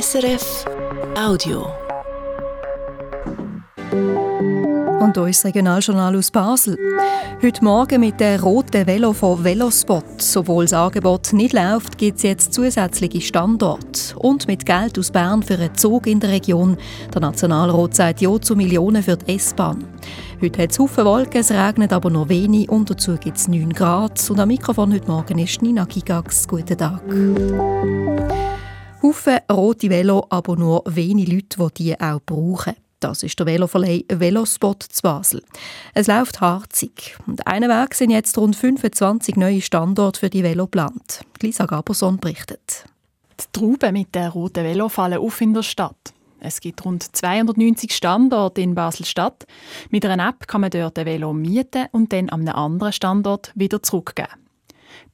[0.00, 0.64] SRF
[1.16, 1.68] Audio.
[5.00, 6.76] Und das Regionaljournal aus Basel.
[7.40, 10.04] Heute Morgen mit der roten Velo von Velospot.
[10.34, 14.18] Obwohl das Angebot nicht läuft, gibt es jetzt zusätzliche Standorte.
[14.18, 16.76] Und mit Geld aus Bern für einen Zug in der Region.
[17.12, 19.84] Der Nationalrat sagt Ja zu Millionen für die S-Bahn.
[20.42, 23.72] Heute hat es Haufen Wolken, es regnet aber nur wenig und dazu gibt es 9
[23.72, 24.28] Grad.
[24.28, 26.48] Und am Mikrofon heute Morgen ist Nina Gigax.
[26.48, 27.00] Guten Tag.
[29.04, 32.72] Haufen rote Velo, aber nur wenige Leute, die die auch brauchen.
[33.00, 35.42] Das ist der Veloverleih Velospot zu Basel.
[35.92, 37.14] Es läuft harzig.
[37.26, 41.20] Und einen Weg sind jetzt rund 25 neue Standorte für die Velo geplant.
[41.42, 42.86] Lisa Gaberson berichtet.
[43.38, 46.14] Die Trauben mit der roten Velo fallen auf in der Stadt.
[46.40, 49.44] Es gibt rund 290 Standorte in Basel-Stadt.
[49.90, 53.52] Mit einer App kann man dort ein Velo mieten und dann an einem anderen Standort
[53.54, 54.43] wieder zurückgeben.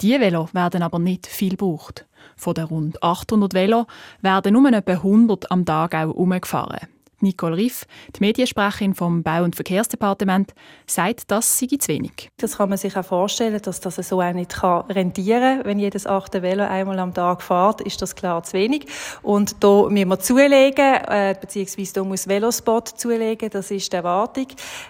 [0.01, 2.07] Diese Velo werden aber nicht viel gebraucht.
[2.37, 3.87] Von den rund 800 Velo
[4.20, 6.89] werden nur etwa 100 am Tag auch umgefahren.
[7.23, 7.84] Nicole Riff,
[8.17, 10.53] die Mediensprecherin vom Bau- und Verkehrsdepartement,
[10.86, 12.31] sagt, das sei zu wenig.
[12.36, 15.64] Das kann man sich auch vorstellen, dass das so auch nicht rentieren kann.
[15.64, 18.86] Wenn jedes achte Velo einmal am Tag fährt, ist das klar zu wenig.
[19.22, 24.47] Und da müssen wir zulegen, äh, beziehungsweise da muss Velospot zulegen, das ist die Erwartung.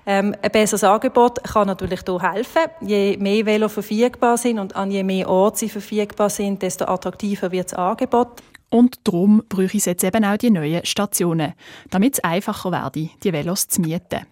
[0.07, 2.63] Ähm, ein besseres Angebot kann natürlich hier helfen.
[2.81, 7.51] Je mehr Velo verfügbar sind und an je mehr Orte sie verfügbar sind, desto attraktiver
[7.53, 8.43] wird das Angebot.
[8.71, 11.55] Und darum brauche ich jetzt eben auch die neuen Stationen,
[11.91, 14.27] damit es einfacher werde, die Velos zu mieten.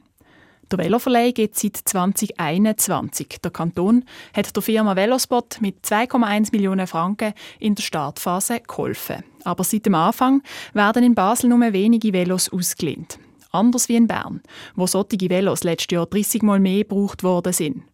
[0.70, 3.39] Der Veloverleih geht seit 2021.
[3.42, 9.25] Der Kanton hat der Firma Velospot mit 2,1 Millionen Franken in der Startphase geholfen.
[9.45, 10.42] Aber seit dem Anfang
[10.75, 13.19] werden in Basel nur wenige Velos ausgelehnt.
[13.50, 14.42] Anders wie in Bern,
[14.77, 17.84] wo solche Velos letztes Jahr 30 Mal mehr gebraucht worden sind.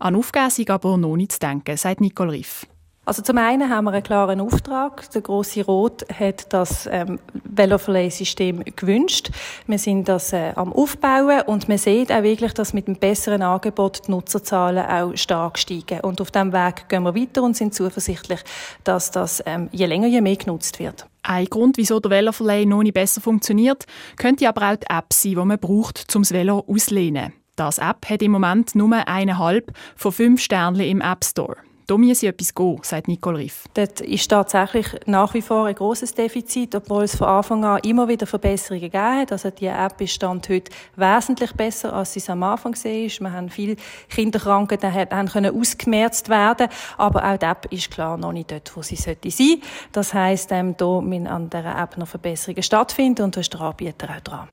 [0.00, 2.66] An Aufgabe aber noch nicht zu denken, sagt Nicole Riff.
[3.06, 5.10] Also zum einen haben wir einen klaren Auftrag.
[5.10, 9.30] Der große Rot hat das ähm, Veloverleih-System gewünscht.
[9.66, 13.42] Wir sind das äh, am Aufbauen und man sieht auch wirklich, dass mit einem besseren
[13.42, 16.00] Angebot die Nutzerzahlen auch stark steigen.
[16.00, 18.40] Und auf diesem Weg gehen wir weiter und sind zuversichtlich,
[18.84, 21.06] dass das ähm, je länger, je mehr genutzt wird.
[21.22, 23.84] Ein Grund, wieso der Veloverleih noch nicht besser funktioniert,
[24.16, 27.34] könnte aber auch die App sein, die man braucht, um das Velo auszulehnen.
[27.56, 31.56] Das App hat im Moment nur eineinhalb von fünf Sternen im App Store.
[31.86, 33.66] Da muss etwas gehen, sagt Nicole Riff.
[33.74, 38.08] Dort ist tatsächlich nach wie vor ein grosses Defizit, obwohl es von Anfang an immer
[38.08, 39.32] wieder Verbesserungen gegeben hat.
[39.32, 42.84] Also die App ist Stand heute wesentlich besser, als sie es am Anfang war.
[42.84, 43.76] Wir haben viele
[44.08, 48.74] Kinderkranken, die haben können ausgemerzt werden, aber auch die App ist klar noch nicht dort,
[48.74, 49.60] wo sie sollte sein.
[49.92, 53.60] Das heisst, ähm, da müssen an dieser App noch Verbesserungen stattfinden und da ist der
[53.60, 54.48] Anbieter auch dran.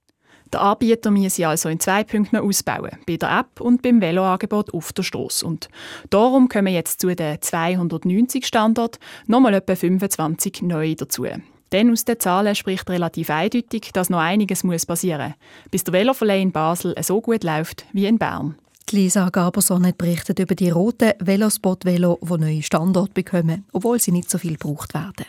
[0.53, 4.91] Der Anbieter muss also in zwei Punkten ausbauen, bei der App und beim Veloangebot auf
[4.91, 5.45] der Strasse.
[5.45, 5.69] Und
[6.09, 11.25] darum kommen jetzt zu den 290 Standorten nochmal etwa 25 neue dazu.
[11.71, 15.93] Denn aus den Zahlen spricht relativ eindeutig, dass noch einiges muss passieren muss, bis der
[15.93, 18.55] Veloverleih in Basel so gut läuft wie in Bern.
[18.91, 24.29] Lisa Gaberson hat berichtet über die roten Velospot-Velo, die neue Standorte bekommen, obwohl sie nicht
[24.29, 25.25] so viel gebraucht werden.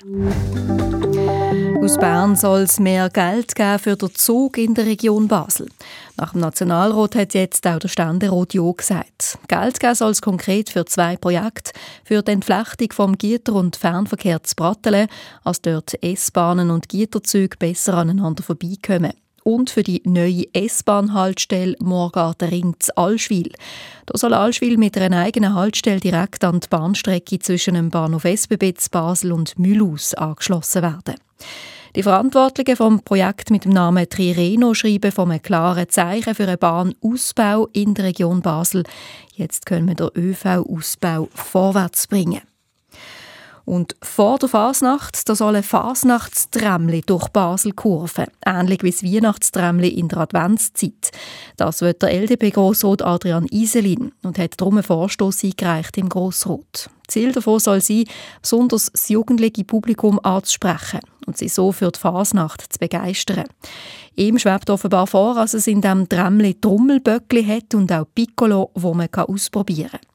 [1.83, 5.69] Aus Bern soll es mehr Geld geben für den Zug in der Region Basel.
[6.17, 9.39] Nach dem Nationalrat hat jetzt auch der Ständerat Ja gesagt.
[9.49, 11.73] Geld geben soll es konkret für zwei Projekte.
[12.05, 15.09] Für die Entflechtung vom Gitter- und Fernverkehr zu Brattelen,
[15.45, 19.13] als dort S-Bahnen und Gitterzüge besser aneinander vorbeikommen
[19.45, 23.51] und für die neue S-Bahn-Haltestelle Morgarten Ring zu Allschwil.
[24.07, 28.91] Da soll Allschwil mit einer eigenen Haltestelle direkt an die Bahnstrecke zwischen dem Bahnhof zu
[28.91, 31.15] Basel und Mühlhaus angeschlossen werden.
[31.95, 37.69] Die Verantwortlichen vom Projekt mit dem Namen Trireno schreiben einem klaren Zeichen für einen Bahnausbau
[37.75, 38.85] in der Region Basel.
[39.35, 42.41] Jetzt können wir den ÖV-Ausbau vorwärts bringen.
[43.65, 49.89] Und vor der Fasnacht da soll ein Fasnachtsträmli durch Basel kurven, ähnlich wie das Weihnachtsträmli
[49.89, 51.11] in der Adventszeit.
[51.57, 56.91] Das wird der LDP-Grossrat Adrian Iselin und hat darum einen Vorstoß eingereicht im Grossrot.
[57.09, 58.05] Ziel davon soll sein,
[58.41, 63.45] besonders das jugendliche Publikum anzusprechen und sie so für die Fasnacht zu begeistern.
[64.17, 68.95] Ihm schwebt offenbar vor, dass es in diesem Trämli Trommelböckli hat und auch Piccolo, wo
[68.95, 70.12] man ausprobieren kann.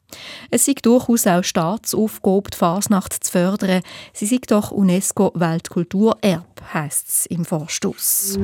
[0.50, 3.81] Es sei durchaus auch Staatsaufgabe, die Fasnacht zu fördern.
[4.13, 6.44] Sie sei doch UNESCO-Weltkulturerbe,
[6.74, 8.39] heisst es im Vorstoß.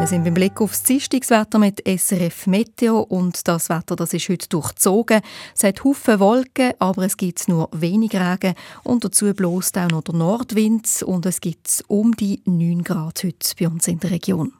[0.00, 4.48] Wir sind beim Blick aufs Dienstagswetter mit SRF Meteo und das Wetter das ist heute
[4.48, 5.20] durchzogen.
[5.54, 10.04] Es hat Haufen Wolken, aber es gibt nur wenig Regen und dazu bloßt auch noch
[10.04, 14.54] der Nordwind und es gibt um die 9 Grad heute bei uns in der Region.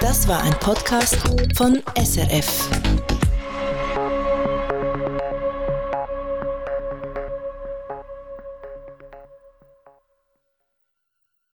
[0.00, 1.16] Das war ein Podcast
[1.54, 2.68] von SRF.